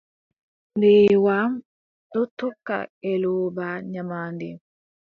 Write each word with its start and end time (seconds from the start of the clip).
Mbeewa 0.75 1.37
ɗon 2.11 2.27
tokka 2.39 2.77
ngeelooba 2.91 3.65
nyamaande. 3.91 4.47